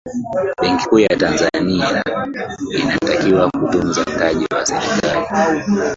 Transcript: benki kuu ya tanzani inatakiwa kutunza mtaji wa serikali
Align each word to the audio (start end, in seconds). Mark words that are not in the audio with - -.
benki 0.61 0.85
kuu 0.87 0.99
ya 0.99 1.17
tanzani 1.17 1.83
inatakiwa 2.79 3.49
kutunza 3.51 4.01
mtaji 4.01 4.45
wa 4.53 4.65
serikali 4.65 5.63